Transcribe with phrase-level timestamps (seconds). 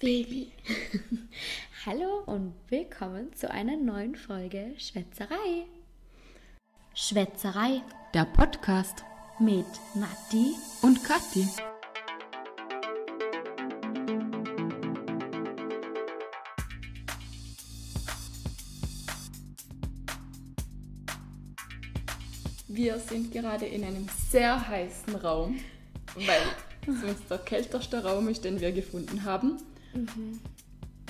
[0.00, 0.50] Baby.
[1.84, 5.66] Hallo und willkommen zu einer neuen Folge Schwätzerei.
[6.94, 7.82] Schwätzerei
[8.14, 9.04] Der Podcast
[9.38, 10.54] mit Nati.
[10.80, 11.46] und Kathi.
[22.68, 25.60] Wir sind gerade in einem sehr heißen Raum,
[26.14, 26.40] weil
[26.86, 29.58] es unser kältester Raum ist, den wir gefunden haben.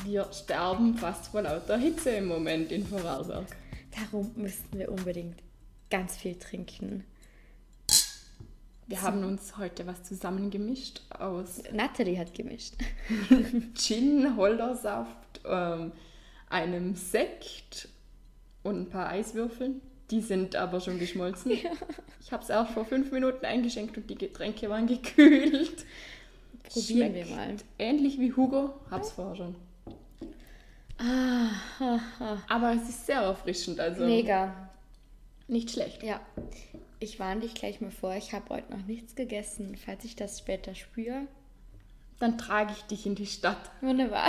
[0.05, 3.47] Wir sterben fast vor lauter Hitze im Moment in Vorarlberg.
[3.95, 5.43] Darum müssten wir unbedingt
[5.91, 7.05] ganz viel trinken.
[8.87, 12.75] Wir haben uns heute was zusammengemischt aus Natalie hat gemischt.
[13.75, 15.93] Gin, Holdersaft, ähm,
[16.49, 17.89] einem Sekt
[18.63, 19.81] und ein paar Eiswürfeln.
[20.11, 21.53] Die sind aber schon geschmolzen.
[22.23, 25.87] Ich habe es erst vor fünf Minuten eingeschenkt und die Getränke waren gekühlt.
[26.73, 27.57] Probieren wir mal.
[27.79, 29.55] Ähnlich wie Hugo, hab's vorher schon.
[30.99, 31.51] Ah,
[31.81, 32.39] ah, ah.
[32.49, 34.71] Aber es ist sehr erfrischend, also Mega.
[35.49, 36.03] nicht schlecht.
[36.03, 36.21] Ja,
[37.01, 39.77] ich warne dich gleich mal vor, ich habe heute noch nichts gegessen.
[39.77, 41.23] Falls ich das später spüre,
[42.19, 43.71] Dann trage ich dich in die Stadt.
[43.81, 44.29] Wunderbar.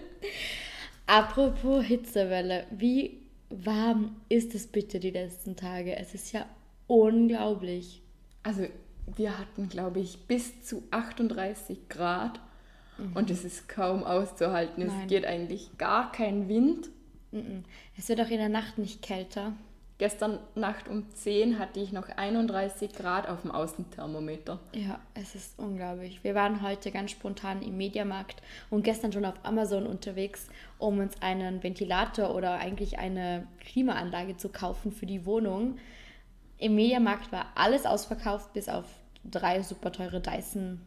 [1.06, 3.18] Apropos Hitzewelle, wie
[3.50, 5.96] warm ist es bitte die letzten Tage?
[5.96, 6.44] Es ist ja
[6.88, 8.02] unglaublich.
[8.42, 8.66] Also
[9.06, 12.40] wir hatten, glaube ich, bis zu 38 Grad
[13.14, 14.82] und es ist kaum auszuhalten.
[14.82, 15.08] Es Nein.
[15.08, 16.88] geht eigentlich gar kein Wind.
[17.30, 17.64] Mhm.
[17.96, 19.52] Es wird auch in der Nacht nicht kälter.
[19.98, 24.58] Gestern Nacht um 10 hatte ich noch 31 Grad auf dem Außenthermometer.
[24.74, 26.24] Ja, es ist unglaublich.
[26.24, 31.20] Wir waren heute ganz spontan im Mediamarkt und gestern schon auf Amazon unterwegs, um uns
[31.22, 35.76] einen Ventilator oder eigentlich eine Klimaanlage zu kaufen für die Wohnung.
[36.62, 38.84] Im Mediamarkt war alles ausverkauft, bis auf
[39.24, 40.80] drei super teure Dyson.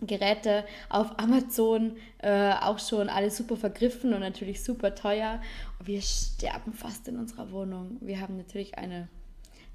[0.00, 5.40] Geräte auf Amazon äh, auch schon alles super vergriffen und natürlich super teuer.
[5.82, 7.96] Wir sterben fast in unserer Wohnung.
[8.00, 9.08] Wir haben natürlich eine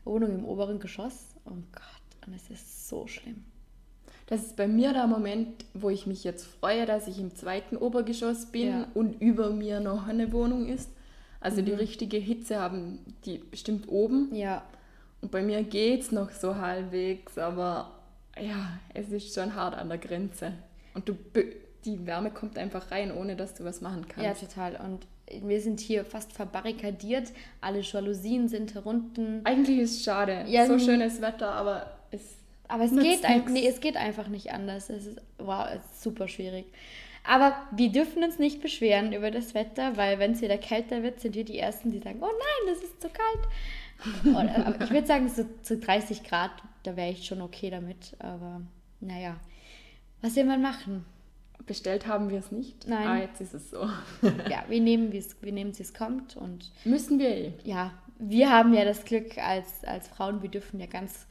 [0.06, 1.26] Wohnung im oberen Geschoss.
[1.46, 3.44] Oh Gott, und es ist so schlimm.
[4.28, 7.76] Das ist bei mir der Moment, wo ich mich jetzt freue, dass ich im zweiten
[7.76, 8.88] Obergeschoss bin Ja.
[8.94, 10.90] und über mir noch eine Wohnung ist.
[11.42, 11.66] Also Mhm.
[11.66, 14.34] die richtige Hitze haben die bestimmt oben.
[14.36, 14.62] Ja,
[15.30, 17.92] bei mir geht's noch so halbwegs, aber
[18.40, 20.54] ja, es ist schon hart an der Grenze.
[20.94, 21.16] Und du,
[21.86, 24.42] die Wärme kommt einfach rein, ohne dass du was machen ja, kannst.
[24.42, 24.76] total.
[24.78, 25.06] Und
[25.46, 27.32] wir sind hier fast verbarrikadiert.
[27.62, 29.42] Alle Jalousien sind herunten.
[29.46, 30.46] Eigentlich ist es schade.
[30.48, 32.22] Ja, so schönes Wetter, aber es
[32.68, 34.90] Aber es geht, ein, nee, es geht einfach nicht anders.
[34.90, 36.66] Es ist, wow, es ist super schwierig.
[37.24, 41.20] Aber wir dürfen uns nicht beschweren über das Wetter, weil wenn es wieder kälter wird,
[41.20, 43.48] sind wir die Ersten, die sagen, oh nein, das ist zu kalt.
[44.36, 46.52] Oder, aber ich würde sagen, so zu 30 Grad,
[46.82, 48.16] da wäre ich schon okay damit.
[48.18, 48.62] Aber
[49.00, 49.36] naja,
[50.22, 51.06] was will man machen?
[51.66, 52.88] bestellt haben wir es nicht.
[52.88, 53.08] Nein.
[53.08, 53.88] Ah, jetzt ist es so.
[54.50, 56.36] Ja, wir nehmen, wie es wir nehmen, wie es kommt.
[56.36, 57.54] Und Müssen wir eh.
[57.64, 61.28] ja, wir haben ja das Glück als, als Frauen, wir dürfen ja ganz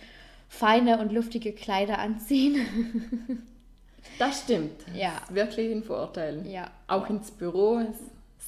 [0.48, 3.46] feine und luftige Kleider anziehen.
[4.20, 4.84] Das stimmt.
[4.94, 5.14] Ja.
[5.14, 6.46] Das ist wirklich ein Vorteil.
[6.46, 6.70] Ja.
[6.88, 8.00] Auch ins Büro ist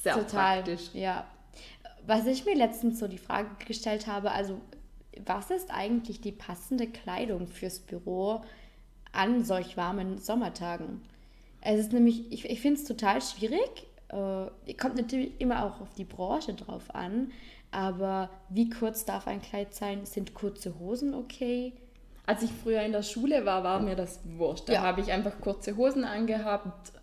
[0.03, 0.91] sehr Total, praktisch.
[0.93, 1.25] ja.
[2.05, 4.61] Was ich mir letztens so die Frage gestellt habe, also
[5.25, 8.43] was ist eigentlich die passende Kleidung fürs Büro
[9.13, 11.01] an solch warmen Sommertagen?
[11.61, 13.87] Es ist nämlich, ich, ich finde es total schwierig.
[14.09, 17.31] Äh, kommt natürlich immer auch auf die Branche drauf an,
[17.71, 20.05] aber wie kurz darf ein Kleid sein?
[20.05, 21.73] Sind kurze Hosen okay?
[22.25, 24.69] Als ich früher in der Schule war, war mir das wurscht.
[24.69, 24.81] Da Ja.
[24.81, 26.93] habe ich einfach kurze Hosen angehabt,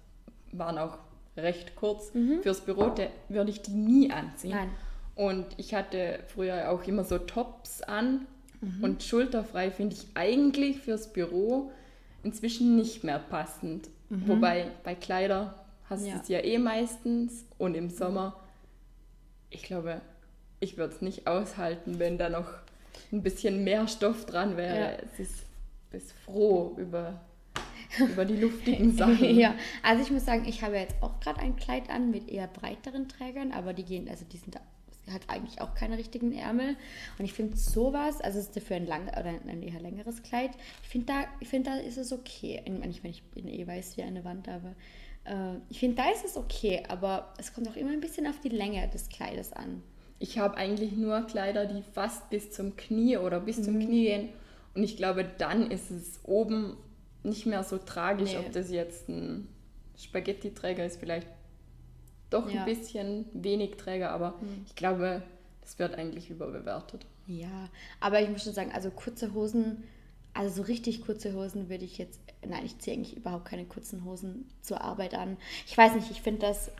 [0.52, 0.98] waren auch
[1.36, 2.10] recht kurz.
[2.42, 2.92] Fürs Büro
[3.28, 4.50] würde ich die nie anziehen.
[4.52, 4.56] Mhm.
[4.56, 4.70] Nein.
[5.16, 8.26] Und ich hatte früher auch immer so Tops an
[8.62, 8.84] Mhm.
[8.84, 11.70] und schulterfrei finde ich eigentlich fürs Büro
[12.22, 13.88] inzwischen nicht mehr passend.
[14.10, 15.54] Wobei bei Kleider
[15.88, 16.06] hast Mhm.
[16.08, 16.14] Ja.
[16.14, 18.36] du es ja eh meistens und im Sommer,
[19.50, 20.00] ich glaube,
[20.60, 22.48] ich würde es nicht aushalten, wenn da noch
[23.12, 24.78] ein bisschen mehr Stoff dran wäre.
[24.78, 24.90] Ja.
[25.12, 25.44] Es ist,
[25.90, 27.20] bist froh über,
[27.98, 29.38] über die luftigen Sachen.
[29.38, 32.46] ja, also ich muss sagen, ich habe jetzt auch gerade ein Kleid an mit eher
[32.46, 34.56] breiteren Trägern, aber die gehen, also die sind
[35.12, 36.76] hat eigentlich auch keine richtigen Ärmel.
[37.18, 40.50] Und ich finde sowas, also es ist dafür ein lang oder ein eher längeres Kleid.
[40.82, 42.62] Ich finde da, ich finde da ist es okay.
[42.64, 44.74] Ich meine, ich meine, ich bin eh weiß wie eine Wand, aber
[45.24, 46.82] äh, ich finde da ist es okay.
[46.88, 49.82] Aber es kommt auch immer ein bisschen auf die Länge des Kleides an.
[50.20, 53.62] Ich habe eigentlich nur Kleider, die fast bis zum Knie oder bis Mhm.
[53.64, 54.28] zum Knie gehen.
[54.74, 56.76] Und ich glaube, dann ist es oben
[57.24, 58.38] nicht mehr so tragisch, Nee.
[58.38, 59.48] ob das jetzt ein
[59.96, 61.26] Spaghetti-Träger ist, vielleicht
[62.30, 62.52] doch Ja.
[62.52, 62.58] Mhm.
[62.60, 64.34] ein bisschen wenig Träger, aber
[64.66, 65.22] ich glaube,
[65.62, 67.04] das wird eigentlich überbewertet.
[67.26, 67.68] Ja,
[67.98, 69.82] aber ich muss schon sagen, also kurze Hosen
[70.32, 72.20] Also so richtig kurze Hosen würde ich jetzt.
[72.46, 75.36] Nein, ich ziehe eigentlich überhaupt keine kurzen Hosen zur Arbeit an.
[75.66, 76.70] Ich weiß nicht, ich finde das.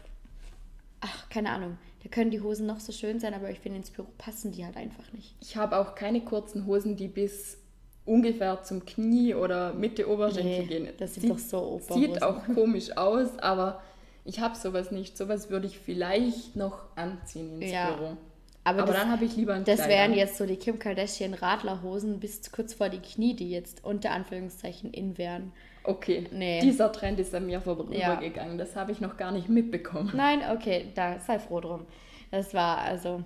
[1.01, 1.77] Ach, keine Ahnung.
[2.03, 4.65] Da können die Hosen noch so schön sein, aber ich finde, ins Büro passen die
[4.65, 5.35] halt einfach nicht.
[5.41, 7.59] Ich habe auch keine kurzen Hosen, die bis
[8.07, 10.89] ungefähr zum Knie oder Mitte Oberschenkel Nee, gehen.
[10.99, 12.03] das sieht doch so Oberhosen.
[12.03, 13.83] Sieht auch komisch aus, aber
[14.25, 15.17] ich habe sowas nicht.
[15.19, 17.93] Sowas würde ich vielleicht noch anziehen ins Ja.
[17.93, 18.17] Büro.
[18.65, 20.19] Aber, Aber das, dann habe ich lieber ein das Kleid wären an.
[20.19, 24.93] jetzt so die Kim Kardashian Radlerhosen bis kurz vor die Knie, die jetzt unter Anführungszeichen
[24.93, 25.53] in wären.
[25.83, 26.61] Okay, Nee.
[26.61, 27.61] dieser Trend ist an mir Ja.
[27.61, 28.59] vorübergegangen.
[28.59, 30.11] Das habe ich noch gar nicht mitbekommen.
[30.15, 31.87] Nein, okay, da sei froh drum.
[32.31, 33.23] Das war also.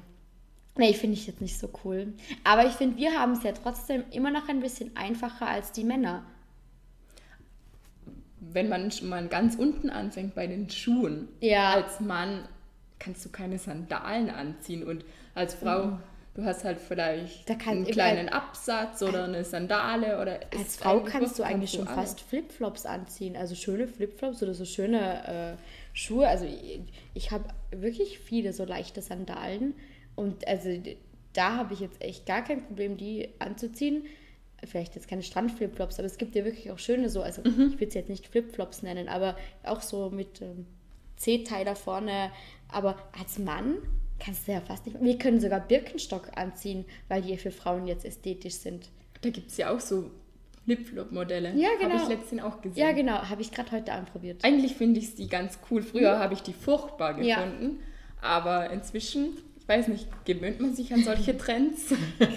[0.76, 2.12] Nee, finde ich jetzt nicht so cool.
[2.42, 5.84] Aber ich finde, wir haben es ja trotzdem immer noch ein bisschen einfacher als die
[5.84, 6.24] Männer.
[8.40, 11.74] Wenn man mal ganz unten anfängt bei den Schuhen, Ja.
[11.74, 12.44] als Mann
[12.98, 15.04] kannst du keine Sandalen anziehen und
[15.34, 15.98] als Frau,
[16.34, 21.38] du hast halt vielleicht einen kleinen Absatz oder eine Sandale oder Als Frau eigentlich kannst
[21.38, 22.10] du eigentlich kannst schon alles.
[22.10, 23.36] fast Flipflops anziehen.
[23.36, 26.26] Also schöne Flipflops oder so schöne äh, Schuhe.
[26.28, 26.80] Also ich,
[27.14, 29.74] ich habe wirklich viele so leichte Sandalen.
[30.16, 30.70] Und also
[31.32, 34.04] da habe ich jetzt echt gar kein Problem, die anzuziehen.
[34.64, 37.22] Vielleicht jetzt keine Strandflipflops, aber es gibt ja wirklich auch schöne so.
[37.22, 37.72] Also Mhm.
[37.74, 40.66] ich will es jetzt nicht Flipflops nennen, aber auch so mit ähm,
[41.16, 42.30] C-Teil da vorne.
[42.72, 43.76] Aber als Mann
[44.24, 45.00] kannst du ja fast nicht.
[45.00, 48.88] Wir können sogar Birkenstock anziehen, weil die für Frauen jetzt ästhetisch sind.
[49.20, 50.10] Da gibt es ja auch so
[50.64, 51.54] Flip-Flop-Modelle.
[51.56, 51.94] Ja, genau.
[51.98, 52.78] Habe ich letztens auch gesehen.
[52.82, 54.42] Ja, genau, habe ich gerade heute anprobiert.
[54.44, 55.82] Eigentlich finde ich die ganz cool.
[55.82, 57.44] Früher habe ich die furchtbar Ja.
[57.44, 57.80] gefunden,
[58.22, 61.92] aber inzwischen, ich weiß nicht, gewöhnt man sich an solche Trends?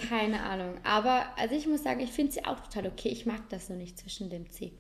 [0.10, 0.74] Keine Ahnung.
[0.84, 3.10] Aber also ich muss sagen, ich finde sie auch total okay.
[3.10, 4.74] Ich mag das nur nicht zwischen dem C.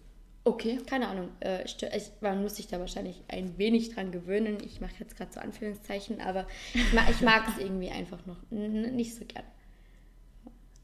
[0.48, 0.80] Okay.
[0.86, 1.30] Keine Ahnung.
[1.40, 4.58] Äh, stö- ich, man muss sich da wahrscheinlich ein wenig dran gewöhnen.
[4.66, 8.38] Ich mache jetzt gerade so Anführungszeichen, aber ich, ma ich mag es irgendwie einfach noch
[8.52, 9.44] nicht so gern.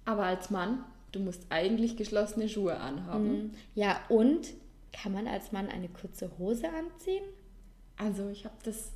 [0.06, 0.84] Aber als Mann,
[1.14, 3.56] du musst eigentlich geschlossene Schuhe anhaben.
[3.76, 4.48] Ja, und
[4.92, 7.24] kann man als Mann eine kurze Hose anziehen?
[7.98, 8.92] Also ich habe das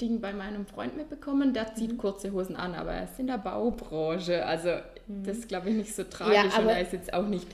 [0.00, 1.98] Ding bei meinem Freund mitbekommen, der zieht Mhm.
[1.98, 4.44] kurze Hosen an, aber er ist in der Baubranche.
[4.46, 4.70] Also
[5.08, 6.54] das ist, glaube ich, nicht so tragisch und Mhm.
[6.54, 6.68] aber- Mhm.
[6.68, 7.46] er ist jetzt auch nicht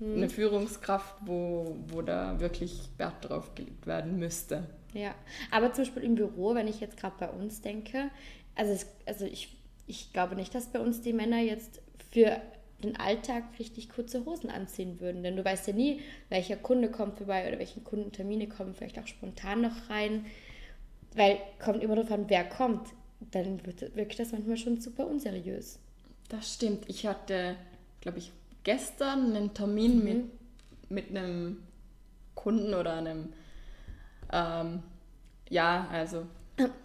[0.00, 4.68] eine Führungskraft, wo, wo da wirklich Wert drauf gelegt werden müsste.
[4.94, 5.14] Ja,
[5.50, 8.10] aber zum Beispiel im Büro, wenn ich jetzt gerade bei uns denke,
[8.54, 9.56] also, es, also ich,
[9.86, 11.80] ich glaube nicht, dass bei uns die Männer jetzt
[12.10, 12.40] für
[12.82, 15.22] den Alltag richtig kurze Hosen anziehen würden.
[15.22, 19.06] Denn du weißt ja nie, welcher Kunde kommt vorbei oder welche Kundentermine kommen vielleicht auch
[19.06, 20.26] spontan noch rein.
[21.14, 22.88] Weil kommt immer darauf an, wer kommt.
[23.32, 25.80] Dann wird, wirkt das manchmal schon super unseriös.
[26.28, 26.84] Das stimmt.
[26.88, 27.56] Ich hatte,
[28.00, 28.32] glaube ich,
[28.64, 30.24] gestern einen Termin mit,
[30.90, 31.58] mit einem
[32.34, 33.32] Kunden oder einem,
[34.32, 34.82] ähm,
[35.48, 36.24] ja, also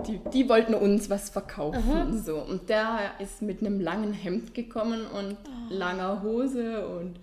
[0.08, 2.22] die, die wollten uns was verkaufen.
[2.24, 2.38] So.
[2.38, 5.38] Und der ist mit einem langen Hemd gekommen und
[5.70, 7.20] langer Hose und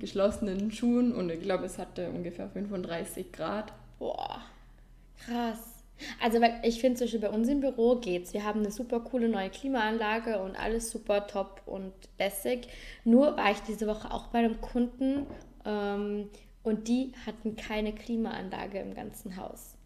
[0.00, 3.72] geschlossenen Schuhen und ich glaube, es hatte ungefähr 35 Grad.
[4.00, 4.40] Boah,
[5.24, 5.73] krass.
[6.20, 8.34] Also, weil ich finde, zum Beispiel bei uns im Büro geht's.
[8.34, 12.68] Wir haben eine super coole neue Klimaanlage und alles super top und lässig.
[13.04, 15.26] Nur war ich diese Woche auch bei einem Kunden
[15.64, 16.28] ähm,
[16.62, 19.76] und die hatten keine Klimaanlage im ganzen Haus.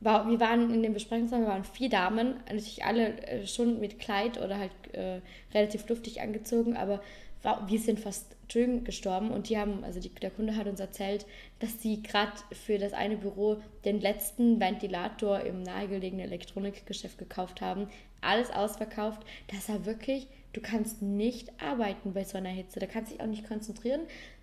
[0.00, 4.00] War, wir waren in dem Besprechungsraum, wir waren vier Damen, natürlich alle äh, schon mit
[4.00, 5.20] Kleid oder halt äh,
[5.54, 7.00] relativ luftig angezogen, aber
[7.42, 10.78] war, wir sind fast schön gestorben und die haben, also die, der Kunde hat uns
[10.78, 11.26] erzählt,
[11.58, 17.88] dass sie gerade für das eine Büro den letzten Ventilator im nahegelegenen Elektronikgeschäft gekauft haben.
[18.20, 19.22] Alles ausverkauft.
[19.48, 22.78] Das war wirklich, du kannst nicht arbeiten bei so einer Hitze.
[22.78, 24.02] Da kannst dich auch nicht konzentrieren.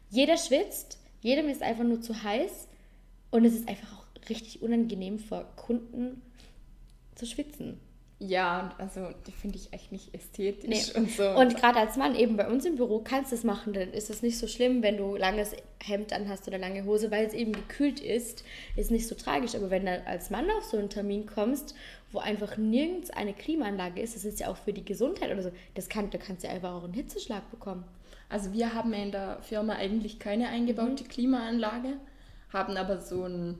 [0.09, 2.67] Jeder schwitzt, jedem ist einfach nur zu heiß
[3.29, 6.21] und es ist einfach auch richtig unangenehm vor Kunden
[7.15, 7.79] zu schwitzen.
[8.21, 10.93] Ja, also die finde ich echt nicht ästhetisch Nee.
[10.99, 11.29] und so.
[11.29, 14.09] Und gerade als Mann eben bei uns im Büro kannst du es machen, dann ist
[14.09, 17.53] es nicht so schlimm, wenn du langes Hemd anhast oder lange Hose, weil es eben
[17.53, 18.43] gekühlt ist,
[18.75, 19.55] ist nicht so tragisch.
[19.55, 21.75] Aber wenn du als Mann auf so einen Termin kommst,
[22.11, 25.51] wo einfach nirgends eine Klimaanlage ist, das ist ja auch für die Gesundheit oder so,
[25.75, 27.85] das kann, da kannst du einfach auch einen Hitzeschlag bekommen.
[28.27, 31.93] Also wir haben ja in der Firma eigentlich keine eingebaute Klimaanlage,
[32.51, 33.59] haben aber so einen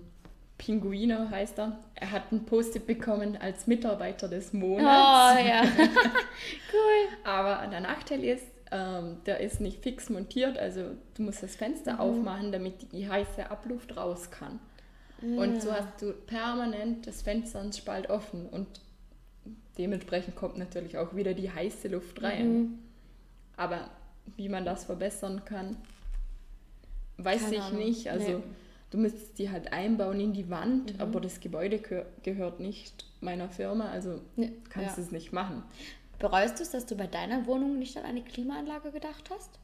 [0.59, 1.79] Pinguino heißt er.
[1.95, 5.41] Er hat ein Post-it bekommen als Mitarbeiter des Oh Monats.
[5.43, 5.63] ja,
[6.73, 7.07] cool.
[7.23, 10.81] Aber der Nachteil ist, ähm, der ist nicht fix montiert, also
[11.15, 14.59] du musst das Fenster aufmachen, damit die heiße Abluft raus kann.
[15.21, 18.67] Und so hast du permanent das Fenster ins Spalt offen und
[19.77, 22.79] dementsprechend kommt natürlich auch wieder die heiße Luft rein.
[23.57, 23.89] Aber
[24.37, 25.75] wie man das verbessern kann,
[27.17, 27.79] weiß Keine ich Ahnung.
[27.79, 28.09] nicht.
[28.09, 28.43] Also Nee.
[28.91, 33.49] Du müsstest die halt einbauen in die Wand, aber das Gebäude gehör- gehört nicht meiner
[33.49, 35.07] Firma, also Nee, kannst du ja.
[35.07, 35.63] es nicht machen.
[36.17, 39.59] Bereust du es, dass du bei deiner Wohnung nicht an eine Klimaanlage gedacht hast?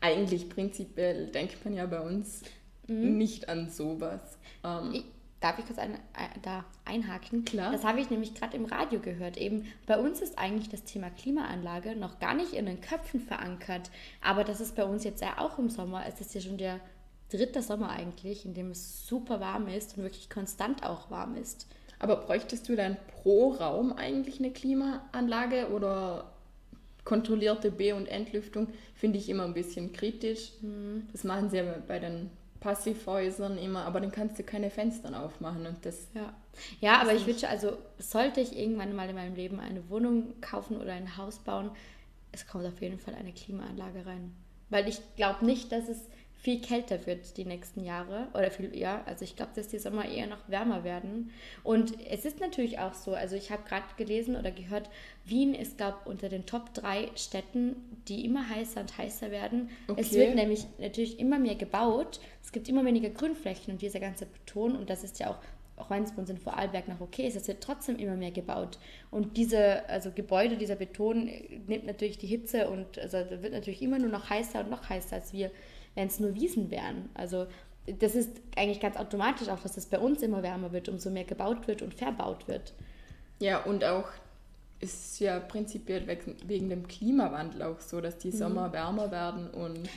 [0.00, 2.42] eigentlich prinzipiell denkt man ja bei uns
[2.88, 3.18] mhm.
[3.18, 4.38] nicht an sowas.
[4.64, 5.04] Ähm, ich,
[5.40, 7.44] darf ich kurz ein, ein, da einhaken?
[7.44, 7.72] Klar.
[7.72, 9.36] Das habe ich nämlich gerade im Radio gehört.
[9.36, 13.90] Eben bei uns ist eigentlich das Thema Klimaanlage noch gar nicht in den Köpfen verankert.
[14.22, 16.04] Aber das ist bei uns jetzt ja auch im Sommer.
[16.06, 16.80] Es ist ja schon der
[17.30, 21.66] dritte Sommer eigentlich, in dem es super warm ist und wirklich konstant auch warm ist.
[21.98, 26.32] Aber bräuchtest du dann pro Raum eigentlich eine Klimaanlage oder
[27.04, 28.68] kontrollierte B- und Entlüftung?
[28.94, 30.52] Finde ich immer ein bisschen kritisch.
[30.62, 31.08] Mhm.
[31.12, 35.66] Das machen sie ja bei den Passivhäusern immer, aber dann kannst du keine Fenster aufmachen
[35.66, 36.08] und das.
[36.14, 36.34] Ja,
[36.80, 40.76] ja aber ich wünsche, also sollte ich irgendwann mal in meinem Leben eine Wohnung kaufen
[40.78, 41.70] oder ein Haus bauen,
[42.32, 44.32] es kommt auf jeden Fall eine Klimaanlage rein.
[44.68, 45.98] Weil ich glaube nicht, dass es
[46.40, 50.08] viel kälter wird die nächsten Jahre oder viel ja also ich glaube dass die Sommer
[50.08, 51.30] eher noch wärmer werden
[51.62, 54.88] und es ist natürlich auch so also ich habe gerade gelesen oder gehört
[55.26, 57.76] Wien ist glaube unter den Top 3 Städten
[58.08, 60.00] die immer heißer und heißer werden okay.
[60.00, 64.24] es wird nämlich natürlich immer mehr gebaut es gibt immer weniger Grünflächen und dieser ganze
[64.24, 65.38] Beton und das ist ja auch
[65.76, 68.30] auch wenn es bei uns in Vorarlberg noch okay ist, es wird trotzdem immer mehr
[68.30, 68.78] gebaut.
[69.10, 71.30] Und diese also Gebäude, dieser Beton
[71.66, 75.16] nimmt natürlich die Hitze und also wird natürlich immer nur noch heißer und noch heißer,
[75.16, 75.50] als wir
[75.94, 77.08] wenn es nur Wiesen wären.
[77.14, 77.46] Also
[77.98, 81.24] das ist eigentlich ganz automatisch auch, dass es bei uns immer wärmer wird, umso mehr
[81.24, 82.74] gebaut wird und verbaut wird.
[83.38, 84.08] Ja, und auch
[84.80, 86.06] ist ja prinzipiell
[86.46, 88.36] wegen dem Klimawandel auch so, dass die mhm.
[88.36, 89.88] Sommer wärmer werden und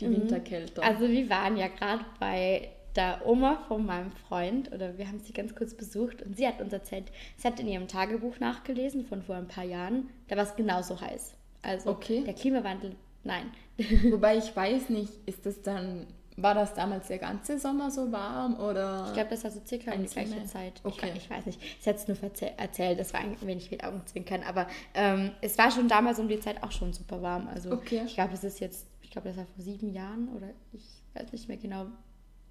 [0.00, 0.22] die mhm.
[0.22, 0.82] Winter kälter.
[0.82, 5.32] Also wir waren ja gerade bei der Oma von meinem Freund oder wir haben sie
[5.32, 9.22] ganz kurz besucht und sie hat uns erzählt, sie hat in ihrem Tagebuch nachgelesen von
[9.22, 11.34] vor ein paar Jahren, da war es genauso heiß.
[11.62, 12.22] Also okay.
[12.24, 13.52] der Klimawandel Nein.
[14.10, 18.58] Wobei ich weiß nicht, ist das dann, war das damals der ganze Sommer so warm
[18.58, 19.06] oder?
[19.08, 20.46] Ich glaube, das war so circa um die gleiche mehr?
[20.46, 20.80] Zeit.
[20.84, 21.12] Okay.
[21.14, 21.60] Ich, ich, weiß nicht.
[21.80, 22.16] Sie hat es nur
[22.56, 26.40] erzählt, das war ein wenig mit Augenzwinkern, aber ähm, es war schon damals um die
[26.40, 27.48] Zeit auch schon super warm.
[27.48, 28.02] Also okay.
[28.06, 31.32] ich glaube, es ist jetzt, ich glaube, das war vor sieben Jahren oder ich weiß
[31.32, 31.86] nicht mehr genau.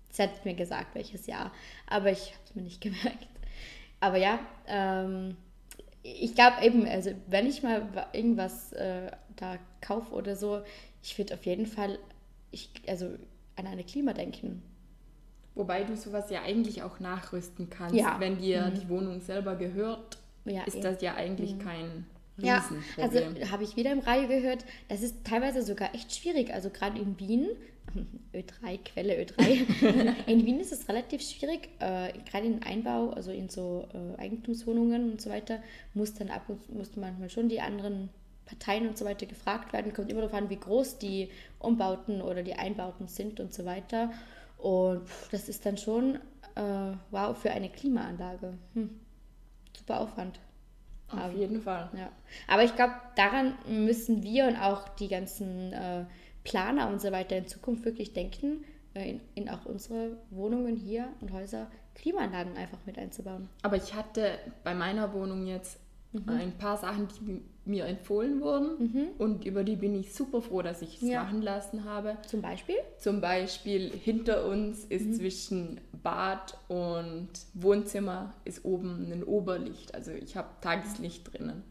[0.09, 1.51] Sie hat mir gesagt, welches Jahr,
[1.87, 3.27] aber ich habe es mir nicht gemerkt.
[3.99, 5.37] Aber ja, ähm,
[6.03, 10.61] ich glaube eben, also wenn ich mal irgendwas äh, da kaufe oder so,
[11.03, 11.99] ich würde auf jeden Fall
[12.51, 13.07] ich, also
[13.55, 14.61] an eine Klima denken.
[15.55, 17.95] Wobei du sowas ja eigentlich auch nachrüsten kannst.
[17.95, 18.19] Ja.
[18.19, 18.79] Wenn dir mhm.
[18.79, 20.83] die Wohnung selber gehört, ja, ist eben.
[20.83, 21.59] das ja eigentlich mhm.
[21.59, 22.05] kein.
[22.47, 22.63] Ja,
[22.97, 23.19] also
[23.51, 26.53] habe ich wieder im Radio gehört, das ist teilweise sogar echt schwierig.
[26.53, 27.47] Also gerade in Wien,
[28.33, 33.49] Ö3, Quelle Ö3, in Wien ist es relativ schwierig, äh, gerade in Einbau, also in
[33.49, 35.61] so äh, Eigentumswohnungen und so weiter,
[35.93, 38.09] muss dann ab und muss manchmal schon die anderen
[38.45, 39.93] Parteien und so weiter gefragt werden.
[39.93, 41.29] Kommt immer darauf an, wie groß die
[41.59, 44.11] Umbauten oder die Einbauten sind und so weiter.
[44.57, 46.15] Und das ist dann schon,
[46.55, 48.53] äh, wow, für eine Klimaanlage.
[48.73, 48.89] Hm.
[49.77, 50.39] Super Aufwand.
[51.11, 51.89] Auf Aber, jeden Fall.
[51.97, 52.09] Ja.
[52.47, 56.05] Aber ich glaube, daran müssen wir und auch die ganzen äh,
[56.43, 58.63] Planer und so weiter in Zukunft wirklich denken,
[58.93, 63.49] äh, in, in auch unsere Wohnungen hier und Häuser Klimaanlagen einfach mit einzubauen.
[63.63, 65.79] Aber ich hatte bei meiner Wohnung jetzt
[66.13, 66.29] mhm.
[66.29, 69.07] ein paar Sachen, die mir empfohlen wurden mhm.
[69.17, 71.23] und über die bin ich super froh, dass ich es ja.
[71.23, 72.17] machen lassen habe.
[72.27, 72.75] Zum Beispiel?
[72.97, 75.13] Zum Beispiel hinter uns ist mhm.
[75.13, 79.93] zwischen Bad und Wohnzimmer ist oben ein Oberlicht.
[79.93, 81.63] Also ich habe Tageslicht drinnen.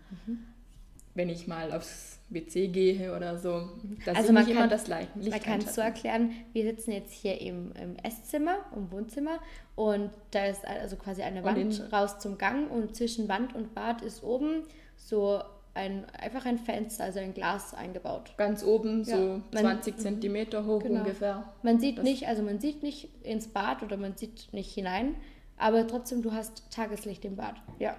[1.14, 3.69] Wenn ich mal aufs WC gehe oder so.
[4.05, 7.40] Das also man kann, das Licht Man kann es so erklären, wir sitzen jetzt hier
[7.40, 9.40] im, im, Esszimmer, im Wohnzimmer
[9.75, 14.02] und da ist also quasi eine Wand raus zum Gang und zwischen Wand und Bad
[14.02, 14.62] ist oben
[14.97, 15.43] so
[15.75, 18.33] ein, einfach ein Fenster, also ein Glas eingebaut.
[18.37, 19.17] Ganz oben, ja.
[19.17, 21.00] so 20 man, Zentimeter hoch genau.
[21.00, 21.52] ungefähr.
[21.62, 25.17] Man sieht das nicht, also man sieht nicht ins Bad oder man sieht nicht hinein,
[25.57, 27.97] aber trotzdem, du hast Tageslicht im Bad, ja.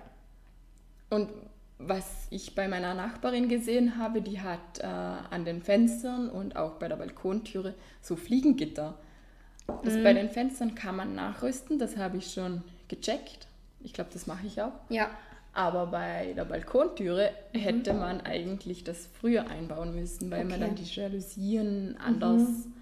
[1.10, 1.30] Und
[1.88, 6.74] was ich bei meiner Nachbarin gesehen habe, die hat äh, an den Fenstern und auch
[6.74, 8.96] bei der Balkontüre so Fliegengitter.
[9.84, 10.04] Das mhm.
[10.04, 13.48] bei den Fenstern kann man nachrüsten, das habe ich schon gecheckt.
[13.82, 14.74] Ich glaube, das mache ich auch.
[14.90, 15.10] Ja.
[15.54, 17.60] Aber bei der Balkontüre mhm.
[17.60, 20.50] hätte man eigentlich das früher einbauen müssen, weil okay.
[20.50, 22.74] man dann die Jalousien anders, mhm.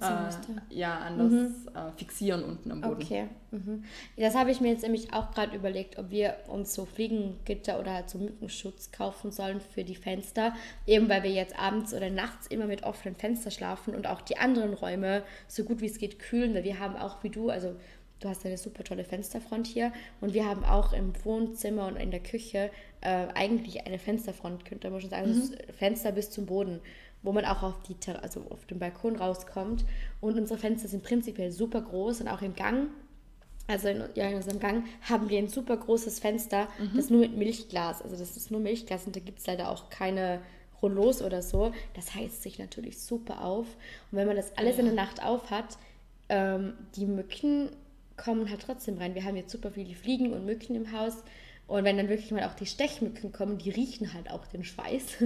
[0.00, 1.54] Ah, äh, ja, anders mhm.
[1.74, 3.02] äh, fixieren unten am Boden.
[3.02, 3.28] Okay.
[3.50, 3.84] Mhm.
[4.16, 7.92] Das habe ich mir jetzt nämlich auch gerade überlegt, ob wir uns so Fliegengitter oder
[7.92, 10.54] halt so Mückenschutz kaufen sollen für die Fenster.
[10.86, 14.38] Eben weil wir jetzt abends oder nachts immer mit offenen Fenstern schlafen und auch die
[14.38, 17.74] anderen Räume so gut wie es geht kühlen, weil wir haben auch wie du, also
[18.20, 22.10] du hast eine super tolle Fensterfront hier und wir haben auch im Wohnzimmer und in
[22.10, 25.40] der Küche äh, eigentlich eine Fensterfront, könnte man schon sagen, mhm.
[25.40, 26.80] also Fenster bis zum Boden,
[27.24, 29.84] wo man auch auf, die, also auf den Balkon rauskommt
[30.20, 32.90] und unsere Fenster sind prinzipiell super groß und auch im Gang
[33.66, 36.96] also in, ja, in unserem Gang haben wir ein super großes Fenster, mhm.
[36.96, 39.88] das nur mit Milchglas, also das ist nur Milchglas und da gibt es leider auch
[39.88, 40.40] keine
[40.82, 43.66] Rollos oder so, das heizt sich natürlich super auf.
[44.12, 45.78] Und wenn man das alles in der Nacht auf hat,
[46.28, 47.70] ähm, die Mücken
[48.16, 49.14] kommen halt trotzdem rein.
[49.14, 51.24] Wir haben jetzt super viele Fliegen und Mücken im Haus.
[51.66, 55.16] Und wenn dann wirklich mal auch die Stechmücken kommen, die riechen halt auch den Schweiß.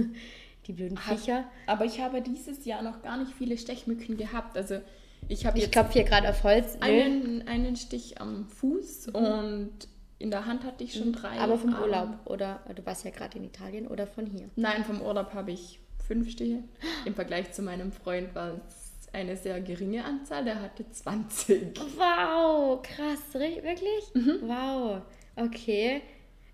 [0.69, 1.45] Die blöden Viecher.
[1.65, 4.55] Aber ich habe dieses Jahr noch gar nicht viele Stechmücken gehabt.
[4.55, 4.79] Also
[5.27, 6.75] ich habe Ich klopfe hier gerade auf Holz.
[6.75, 6.83] ne?
[6.83, 9.71] einen, einen Stich am Fuß und
[10.19, 11.35] in der Hand hatte ich schon drei.
[11.35, 11.39] Mhm.
[11.39, 12.59] Aber vom Urlaub, oder?
[12.75, 14.47] Du warst ja gerade in Italien oder von hier.
[14.55, 16.59] Nein, vom Urlaub habe ich fünf Stiche.
[17.05, 20.45] Im Vergleich zu meinem Freund war es eine sehr geringe Anzahl.
[20.45, 21.79] Der hatte 20.
[21.97, 24.13] Wow, krass, wirklich?
[24.13, 24.39] Mhm.
[24.43, 25.01] Wow,
[25.35, 26.01] okay.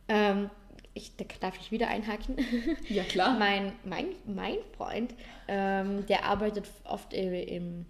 [0.08, 0.50] Ähm,
[0.96, 2.38] ich, da darf ich wieder einhaken.
[2.90, 3.38] Ja, klar.
[3.38, 5.14] mein, mein, mein Freund,
[5.48, 7.86] ähm, der arbeitet oft im, im,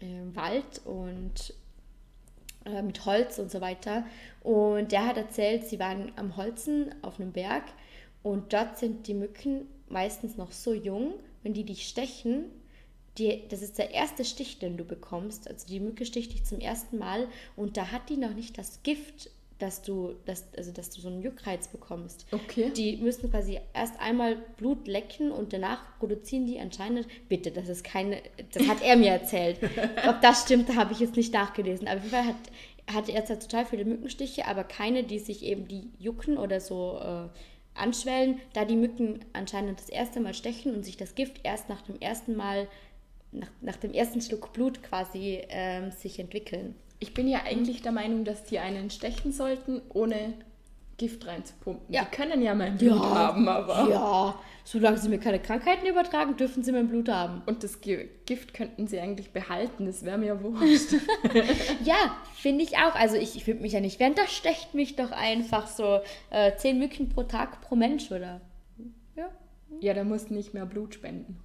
[0.00, 1.54] im Wald und
[2.66, 4.04] äh, mit Holz und so weiter.
[4.42, 7.64] Und der hat erzählt, sie waren am Holzen auf einem Berg
[8.22, 11.14] und dort sind die Mücken meistens noch so jung,
[11.44, 12.46] wenn die dich stechen.
[13.16, 15.48] Die, das ist der erste Stich, den du bekommst.
[15.48, 18.82] Also die Mücke sticht dich zum ersten Mal und da hat die noch nicht das
[18.82, 22.26] Gift, dass du, dass, also dass du so einen Juckreiz bekommst.
[22.32, 22.70] Okay.
[22.76, 27.84] Die müssen quasi erst einmal Blut lecken und danach produzieren die anscheinend, bitte, das ist
[27.84, 28.20] keine,
[28.52, 29.58] das hat er mir erzählt.
[30.08, 31.86] Ob das stimmt, da habe ich jetzt nicht nachgelesen.
[31.86, 35.44] Aber auf jeden Fall hat, hatte er zwar total viele Mückenstiche, aber keine, die sich
[35.44, 37.28] eben die jucken oder so äh,
[37.74, 41.82] anschwellen, da die Mücken anscheinend das erste Mal stechen und sich das Gift erst nach
[41.82, 42.68] dem ersten Mal,
[43.30, 46.74] nach, nach dem ersten Schluck Blut quasi ähm, sich entwickeln.
[47.04, 50.32] Ich bin ja eigentlich der Meinung, dass die einen stechen sollten, ohne
[50.96, 51.92] Gift reinzupumpen.
[51.92, 52.04] Ja.
[52.04, 53.90] Die können ja mein Blut haben, aber.
[53.90, 54.34] Ja,
[54.64, 57.42] solange sie mir keine Krankheiten übertragen, dürfen sie mein Blut haben.
[57.44, 60.94] Und das Gi- Gift könnten sie eigentlich behalten, das wäre mir wurscht.
[61.84, 62.94] Ja, finde ich auch.
[62.94, 66.56] Also ich, ich würde mich ja nicht wehren, das stecht mich doch einfach so äh,
[66.56, 68.40] 10 Mücken pro Tag pro Mensch, oder?
[69.14, 69.28] Ja.
[69.80, 71.38] ja, da musst du nicht mehr Blut spenden.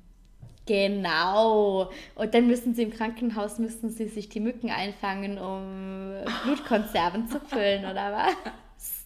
[0.70, 1.90] Genau.
[2.14, 7.40] Und dann müssen sie im Krankenhaus, müssen sie sich die Mücken einfangen, um Blutkonserven zu
[7.40, 9.06] füllen, oder was?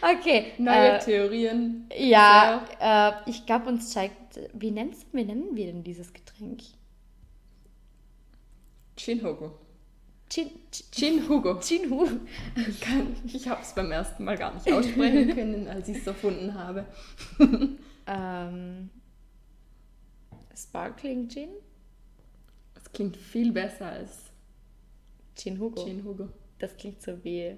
[0.18, 0.52] okay.
[0.56, 1.86] Neue äh, Theorien.
[1.94, 6.62] ja, äh, ich glaube, uns zeigt, wie, nennst, wie nennen wir denn dieses Getränk?
[8.96, 9.52] Chin Hugo.
[10.30, 11.60] Chin, Chin, Chin Hugo.
[12.56, 16.06] Ich, kann- ich habe es beim ersten Mal gar nicht aussprechen können, als ich es
[16.06, 16.86] erfunden habe.
[18.06, 18.88] Ähm,
[20.56, 21.50] Sparkling Gin?
[22.74, 24.30] Es klingt viel besser als
[25.36, 25.84] Gin Hugo.
[25.84, 26.28] Chin Hugo.
[26.58, 27.56] Das klingt so wie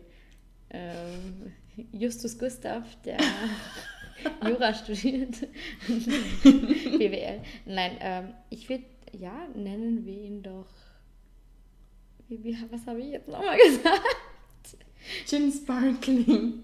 [0.70, 1.52] ähm,
[1.92, 3.18] Justus Gustav, der
[4.44, 5.36] Jura studiert.
[5.86, 7.40] BWL.
[7.66, 10.66] Nein, ähm, ich würde, ja, nennen wir ihn doch.
[12.28, 14.02] Wie, wie, was habe ich jetzt nochmal gesagt?
[15.26, 16.62] Gin Sparkling.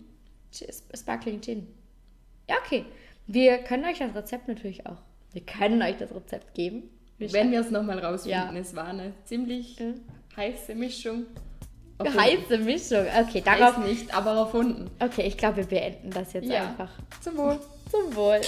[0.51, 1.66] Gin- Sparkling Gin.
[2.49, 2.85] Ja, okay.
[3.27, 5.01] Wir können euch das Rezept natürlich auch.
[5.35, 6.85] Wir können euch das Rezept geben.
[7.18, 8.61] Wir Wenn wir es nochmal rausfinden, Ja.
[8.61, 9.87] es war eine ziemlich Ja.
[10.37, 11.27] heiße Mischung.
[12.03, 13.07] Heiße Mischung.
[13.18, 13.79] Okay, Heiß darauf.
[13.87, 14.90] nicht, aber erfunden.
[15.01, 16.68] Okay, ich glaube, wir beenden das jetzt Ja.
[16.68, 16.90] einfach.
[17.20, 17.59] Zum Wohl.
[17.90, 18.40] Zum Wohl.